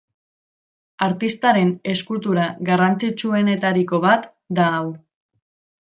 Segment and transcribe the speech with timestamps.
[1.07, 4.29] Artistaren eskultura garrantzitsuenetariko bat
[4.63, 4.85] da hau.